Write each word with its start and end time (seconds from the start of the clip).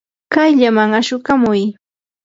kayllaman 0.33 0.91
ashukamuy. 0.99 1.61